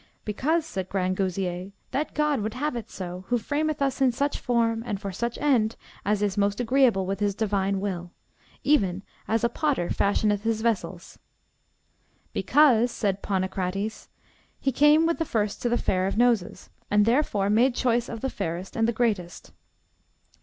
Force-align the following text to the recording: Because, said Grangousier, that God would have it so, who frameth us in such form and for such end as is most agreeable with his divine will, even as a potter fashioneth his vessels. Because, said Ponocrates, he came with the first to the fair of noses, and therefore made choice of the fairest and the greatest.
Because, 0.25 0.65
said 0.65 0.89
Grangousier, 0.89 1.73
that 1.91 2.15
God 2.15 2.39
would 2.41 2.55
have 2.55 2.75
it 2.75 2.89
so, 2.89 3.25
who 3.27 3.37
frameth 3.37 3.83
us 3.83 4.01
in 4.01 4.11
such 4.11 4.39
form 4.39 4.81
and 4.83 4.99
for 4.99 5.11
such 5.11 5.37
end 5.37 5.75
as 6.03 6.23
is 6.23 6.39
most 6.39 6.59
agreeable 6.59 7.05
with 7.05 7.19
his 7.19 7.35
divine 7.35 7.79
will, 7.79 8.09
even 8.63 9.03
as 9.27 9.43
a 9.43 9.47
potter 9.47 9.89
fashioneth 9.89 10.41
his 10.41 10.61
vessels. 10.63 11.19
Because, 12.33 12.89
said 12.91 13.21
Ponocrates, 13.21 14.09
he 14.59 14.71
came 14.71 15.05
with 15.05 15.19
the 15.19 15.23
first 15.23 15.61
to 15.61 15.69
the 15.69 15.77
fair 15.77 16.07
of 16.07 16.17
noses, 16.17 16.71
and 16.89 17.05
therefore 17.05 17.51
made 17.51 17.75
choice 17.75 18.09
of 18.09 18.21
the 18.21 18.29
fairest 18.31 18.75
and 18.75 18.87
the 18.87 18.93
greatest. 18.93 19.51